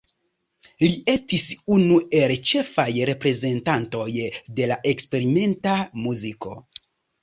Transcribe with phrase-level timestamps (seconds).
[0.83, 1.43] Li estis
[1.75, 4.09] unu el ĉefaj reprezentantoj
[4.59, 6.61] de la eksperimenta muziko.